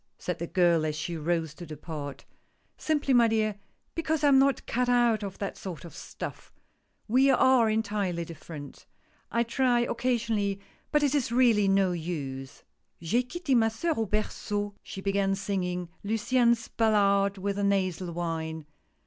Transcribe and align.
said 0.17 0.39
the 0.39 0.47
girl 0.47 0.83
as 0.83 0.95
she 0.95 1.15
rose 1.15 1.53
to 1.53 1.63
depart." 1.63 2.25
Simply, 2.79 3.13
my 3.13 3.27
dear, 3.27 3.59
because 3.93 4.23
I 4.23 4.29
am 4.29 4.39
not 4.39 4.65
cut 4.65 4.89
out 4.89 5.21
of 5.21 5.37
that 5.37 5.59
sort 5.59 5.85
of 5.85 5.95
stuff— 5.95 6.51
we 7.07 7.29
are 7.29 7.69
entirely 7.69 8.25
different— 8.25 8.87
I 9.39 9.43
try 9.43 9.85
occa 9.85 10.15
sionally, 10.15 10.59
but 10.91 11.03
it 11.03 11.13
is 11.13 11.31
really 11.31 11.67
no 11.67 11.91
use."" 11.91 12.63
J'ai 12.99 13.21
quitte 13.21 13.55
ma 13.55 13.67
soeur 13.67 13.93
au 13.95 14.07
berceau," 14.07 14.73
she 14.81 15.01
began, 15.01 15.35
singing 15.35 15.87
Luciane's 16.03 16.67
ballad 16.67 17.37
with 17.37 17.59
a 17.59 17.63
nasal 17.63 18.11
whine. 18.11 18.65